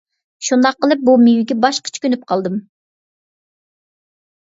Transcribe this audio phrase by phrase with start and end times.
[0.45, 2.57] شۇنداق قىلىپ بۇ مېۋىگە باشقىچە كۆنۈپ قالدىم.